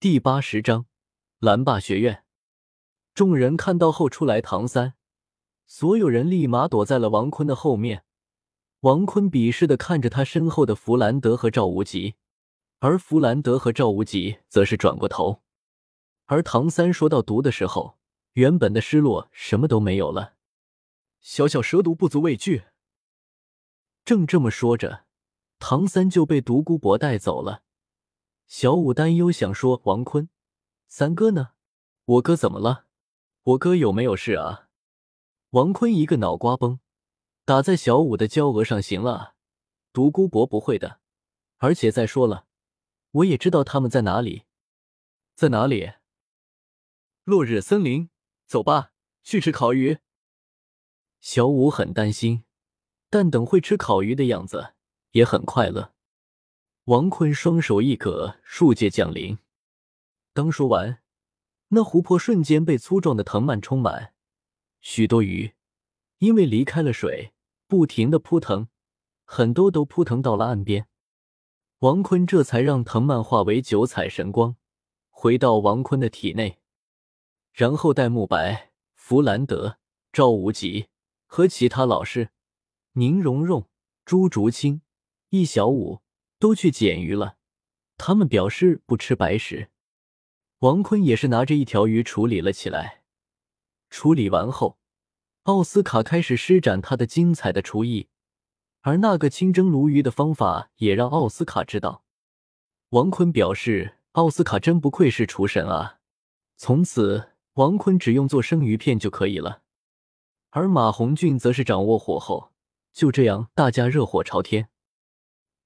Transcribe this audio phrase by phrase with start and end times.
[0.00, 0.86] 第八十章
[1.40, 2.22] 蓝霸学院。
[3.14, 4.94] 众人看到后出来，唐三，
[5.66, 8.04] 所有人立马躲在了王坤的后面。
[8.82, 12.14] 王坤鄙视的看着他身后的弗兰德和赵无极，
[12.78, 15.42] 而弗兰德和赵无极则是转过头。
[16.26, 17.98] 而唐三说到毒的时候，
[18.34, 20.34] 原本的失落什么都没有了。
[21.20, 22.66] 小小蛇毒不足畏惧。
[24.04, 25.06] 正这么说着，
[25.58, 27.64] 唐三就被独孤博带走了。
[28.48, 30.30] 小五担忧想说：“王坤，
[30.86, 31.50] 三哥呢？
[32.06, 32.86] 我哥怎么了？
[33.42, 34.70] 我哥有没有事啊？”
[35.52, 36.80] 王坤一个脑瓜崩，
[37.44, 38.80] 打在小五的娇额上。
[38.80, 39.34] 行了，
[39.92, 40.98] 独孤博不会的。
[41.58, 42.46] 而且再说了，
[43.10, 44.44] 我也知道他们在哪里，
[45.34, 45.92] 在哪里？
[47.24, 48.08] 落日森林，
[48.46, 49.98] 走吧，去吃烤鱼。
[51.20, 52.44] 小五很担心，
[53.10, 54.72] 但等会吃烤鱼的样子
[55.10, 55.92] 也很快乐。
[56.88, 59.36] 王坤双手一搁，树界降临。
[60.32, 61.02] 刚说完，
[61.68, 64.14] 那湖泊瞬间被粗壮的藤蔓充满，
[64.80, 65.52] 许多鱼
[66.16, 67.34] 因为离开了水，
[67.66, 68.68] 不停的扑腾，
[69.26, 70.88] 很多都扑腾到了岸边。
[71.80, 74.56] 王坤这才让藤蔓化为九彩神光，
[75.10, 76.58] 回到王坤的体内，
[77.52, 79.76] 然后戴沐白、弗兰德、
[80.10, 80.88] 赵无极
[81.26, 82.30] 和其他老师
[82.92, 83.68] 宁荣荣、
[84.06, 84.80] 朱竹清、
[85.28, 86.00] 易小五。
[86.38, 87.36] 都去捡鱼了，
[87.96, 89.70] 他们表示不吃白食。
[90.60, 93.02] 王坤也是拿着一条鱼处理了起来。
[93.90, 94.78] 处理完后，
[95.44, 98.08] 奥斯卡开始施展他的精彩的厨艺，
[98.80, 102.04] 而那个清蒸鲈鱼的方法也让奥斯卡知道。
[102.90, 106.00] 王坤表示，奥斯卡真不愧是厨神啊！
[106.56, 109.62] 从此，王坤只用做生鱼片就可以了。
[110.50, 112.52] 而马红俊则是掌握火候，
[112.92, 114.68] 就这样，大家热火朝天。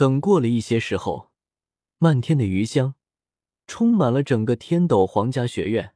[0.00, 1.30] 等过了一些时候，
[1.98, 2.94] 漫天的鱼香
[3.66, 5.94] 充满了整个天斗皇家学院，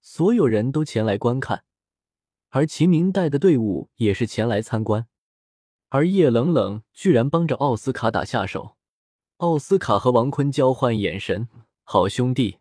[0.00, 1.66] 所有人都前来观看，
[2.48, 5.06] 而秦明带的队伍也是前来参观。
[5.90, 8.78] 而叶冷冷居然帮着奥斯卡打下手，
[9.36, 11.50] 奥斯卡和王坤交换眼神，
[11.82, 12.60] 好兄弟。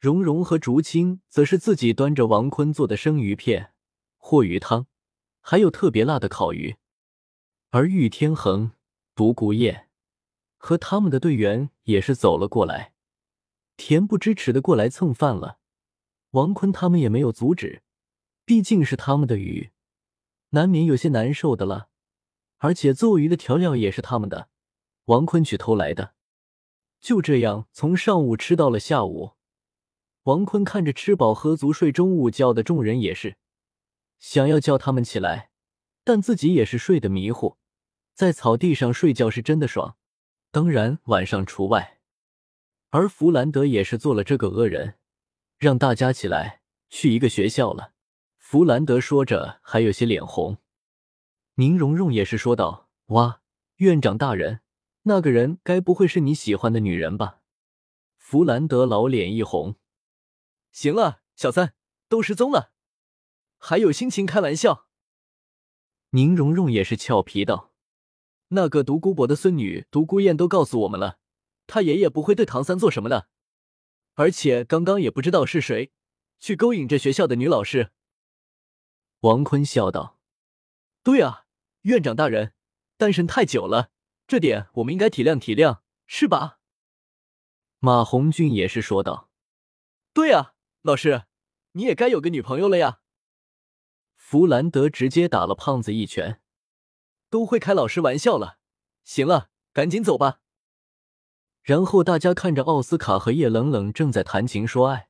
[0.00, 3.74] 蓉蓉和竹青则是自己端着王坤做的生鱼片、
[4.16, 4.86] 或鱼汤，
[5.42, 6.76] 还有特别辣的烤鱼，
[7.68, 8.72] 而玉天恒。
[9.14, 9.88] 独孤雁
[10.56, 12.94] 和他们的队员也是走了过来，
[13.76, 15.58] 恬不知耻的过来蹭饭了。
[16.30, 17.82] 王坤他们也没有阻止，
[18.44, 19.70] 毕竟是他们的鱼，
[20.50, 21.90] 难免有些难受的了。
[22.58, 24.48] 而且做鱼的调料也是他们的，
[25.04, 26.14] 王坤去偷来的。
[27.00, 29.32] 就这样，从上午吃到了下午。
[30.22, 33.36] 王坤看着吃饱喝足睡中午觉的众人，也是
[34.18, 35.50] 想要叫他们起来，
[36.02, 37.58] 但自己也是睡得迷糊。
[38.14, 39.96] 在草地上睡觉是真的爽，
[40.52, 41.98] 当然晚上除外。
[42.90, 44.98] 而弗兰德也是做了这个恶人，
[45.58, 47.92] 让大家起来去一个学校了。
[48.38, 50.58] 弗兰德说着还有些脸红。
[51.56, 53.42] 宁荣荣也是说道：“哇，
[53.76, 54.60] 院长大人，
[55.02, 57.40] 那个人该不会是你喜欢的女人吧？”
[58.16, 59.74] 弗兰德老脸一红
[60.70, 61.74] ：“行了，小三
[62.08, 62.70] 都失踪了，
[63.58, 64.86] 还有心情开玩笑？”
[66.10, 67.73] 宁荣荣也是俏皮道。
[68.54, 71.18] 那个独孤博的孙女独孤雁都告诉我们了，
[71.66, 73.28] 他爷爷不会对唐三做什么的，
[74.14, 75.92] 而且刚刚也不知道是谁
[76.38, 77.90] 去勾引这学校的女老师。
[79.20, 80.18] 王坤笑道
[81.02, 81.46] ：“对啊，
[81.82, 82.54] 院长大人，
[82.96, 83.90] 单身太久了，
[84.26, 86.60] 这点我们应该体谅体谅，是吧？”
[87.80, 89.30] 马红俊也是说道
[90.14, 91.24] ：“对啊，老师，
[91.72, 93.00] 你也该有个女朋友了呀。”
[94.16, 96.40] 弗兰德直接打了胖子一拳。
[97.34, 98.58] 都会开老师玩笑了，
[99.02, 100.38] 行了，赶紧走吧。
[101.62, 105.08] 然后大家看着奥斯卡和叶冷冷正在谈情说爱，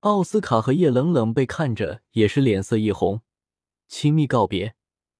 [0.00, 3.22] 奥斯卡和叶冷冷被看着也是脸色一红，
[3.86, 4.74] 亲密告别，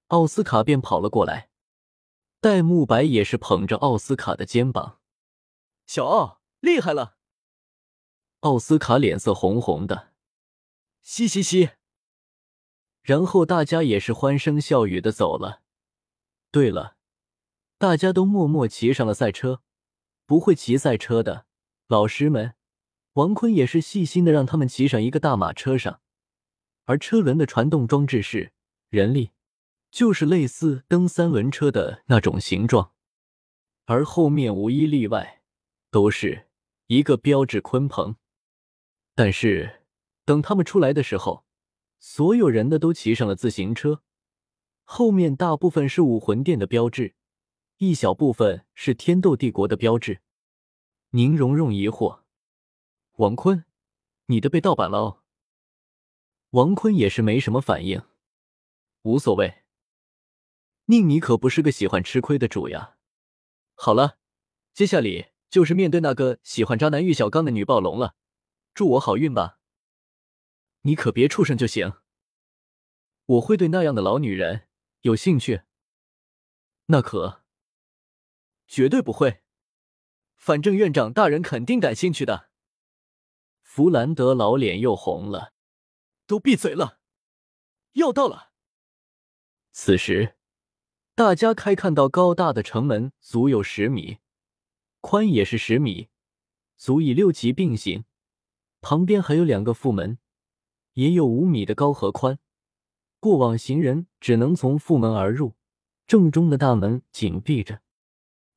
[0.09, 1.49] 奥斯卡便跑了过来，
[2.39, 4.99] 戴沐白也是捧着奥斯卡的肩膀，
[5.87, 7.17] 小奥厉害了。
[8.41, 10.13] 奥斯卡脸色红红的，
[11.01, 11.71] 嘻嘻嘻。
[13.01, 15.63] 然后大家也是欢声笑语的走了。
[16.51, 16.97] 对了，
[17.77, 19.61] 大家都默默骑上了赛车。
[20.25, 21.47] 不会骑赛车的
[21.87, 22.53] 老师们，
[23.13, 26.01] 王坤也是细心的让他们骑上一个大马车上，
[26.85, 28.53] 而车轮的传动装置是
[28.89, 29.31] 人力，
[29.89, 32.93] 就是类似蹬三轮车的那种形状。
[33.85, 35.41] 而后面无一例外
[35.89, 36.47] 都是
[36.85, 38.15] 一个标志鲲鹏。
[39.15, 39.81] 但是
[40.25, 41.43] 等他们出来的时候，
[41.99, 44.03] 所有人的都骑上了自行车。
[44.91, 47.13] 后面大部分是武魂殿的标志，
[47.77, 50.21] 一小部分是天斗帝国的标志。
[51.11, 52.21] 宁荣荣疑惑
[53.17, 53.65] ：“王坤，
[54.25, 55.21] 你的被盗版了哦。
[56.49, 58.01] 王坤也是没什么反应，
[59.03, 59.61] 无所谓。
[60.85, 62.97] 宁你可不是个喜欢吃亏的主呀。
[63.75, 64.17] 好了，
[64.73, 68.15] 接下里就是面对那个喜欢渣男玉小刚的女暴龙了，
[68.73, 69.59] 祝我好运吧。
[70.81, 71.93] 你可别畜生就行。
[73.27, 74.67] 我会对那样的老女人
[75.01, 75.61] 有兴趣。
[76.87, 77.43] 那可
[78.67, 79.43] 绝对不会。
[80.35, 82.49] 反正院长大人肯定感兴趣的。
[83.61, 85.53] 弗兰德老脸又红了。
[86.25, 86.99] 都闭嘴了，
[87.93, 88.51] 要到了。
[89.71, 90.37] 此时，
[91.15, 94.19] 大家开看到高大的城门足有十米，
[95.01, 96.09] 宽也是十米，
[96.77, 98.05] 足以六级并行。
[98.79, 100.19] 旁边还有两个副门，
[100.93, 102.37] 也有五米的高和宽。
[103.19, 105.55] 过往行人只能从副门而入，
[106.07, 107.81] 正中的大门紧闭着。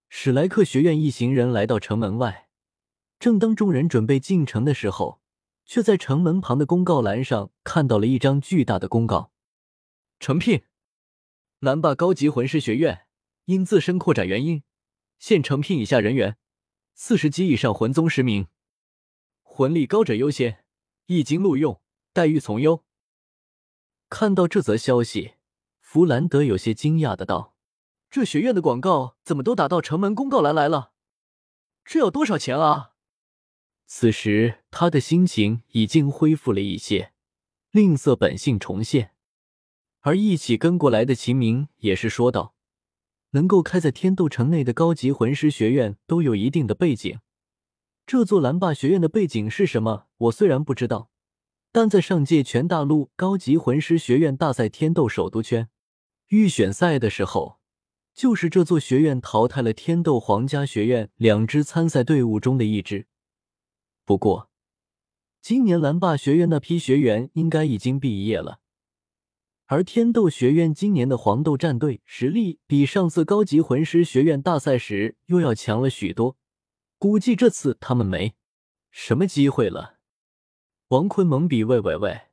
[0.08, 2.48] 史莱克学院一行人来到城门外，
[3.18, 5.20] 正当众人准备进城的时候。
[5.64, 9.30] 却在城门旁的公告栏上看到了一张巨大的公告：
[10.18, 10.64] 诚聘
[11.60, 13.06] 南霸高级魂师学院，
[13.44, 14.64] 因自身扩展原因，
[15.20, 16.36] 现诚聘以下人员：
[16.94, 18.48] 四十级以上魂宗十名，
[19.40, 20.64] 魂力高者优先，
[21.06, 21.80] 一经录用，
[22.12, 22.84] 待遇从优。
[24.14, 25.36] 看到这则消息，
[25.80, 27.56] 弗兰德有些惊讶的道
[28.10, 30.92] ：“这学院的广告怎么都打到城门公告栏来了？
[31.82, 32.90] 这要多少钱啊？”
[33.88, 37.14] 此时，他的心情已经恢复了一些，
[37.70, 39.12] 吝啬本性重现。
[40.00, 42.54] 而一起跟过来的秦明也是说道
[43.32, 47.18] ：“能够开在天斗城内的高级魂师学院都有一定的背景。
[48.04, 50.08] 这座蓝霸学院的背景是什么？
[50.18, 51.08] 我虽然不知道，
[51.74, 55.70] 但在上届全大陆高级魂师学院大赛天斗首都圈
[56.28, 57.58] 预选赛的时候，
[58.12, 63.06] 就是这座学院淘汰了天斗皇家学院两支参赛队伍中的一支。”
[64.04, 64.50] 不过，
[65.40, 68.60] 今年蓝霸学院那批学员应该已经毕业了，
[69.64, 76.36] 而天斗学院今年的黄豆战队实力比上次高级魂师学院大赛时又要强了许多，
[76.98, 78.34] 估计这次他们没
[78.90, 80.01] 什么机会了。
[80.92, 82.28] 王坤懵逼，喂喂喂，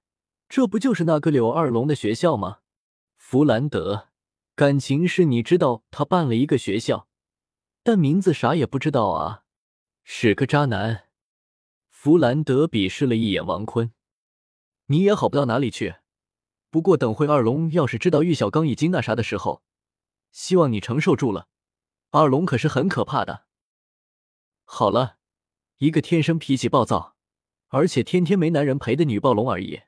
[0.49, 2.59] 这不就是那个柳二龙的学校吗？
[3.15, 4.09] 弗兰德，
[4.53, 7.07] 感情是你知道他办了一个学校，
[7.83, 9.45] 但名字啥也不知道啊，
[10.03, 11.05] 是个渣男。
[11.89, 13.93] 弗兰德鄙视了一眼王坤
[14.87, 15.95] ：“你也好不到哪里去。
[16.69, 19.63] 不过等会二龙要是知道玉小刚已经那啥的时候，
[20.33, 21.47] 希望你承受住了。
[22.11, 23.45] 二龙可是很可怕的。
[24.65, 25.15] 好了，
[25.77, 27.15] 一个天生脾气暴躁，
[27.69, 29.81] 而且天天没男人陪的女暴龙而已。”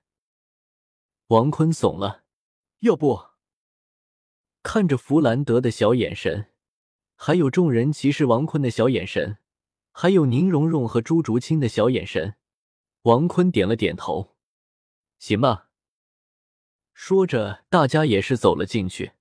[1.27, 2.23] 王坤怂了。
[2.79, 3.25] 要不，
[4.63, 6.47] 看着弗兰德的小眼神，
[7.15, 9.37] 还有众人歧视王坤的小眼神。
[9.93, 12.37] 还有宁荣荣和朱竹清的小眼神，
[13.01, 14.37] 王坤点了点头，
[15.19, 15.69] 行吧。
[16.93, 19.11] 说着，大家也是走了进去，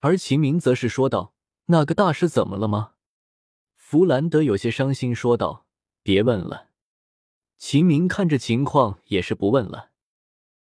[0.00, 1.34] 而秦明则是说道
[1.66, 2.94] ：“那个大师怎么了吗？”
[3.76, 5.66] 弗兰德有些伤心说道
[6.02, 6.70] ：“别问了。”
[7.66, 9.88] 秦明看着情况也是不问了。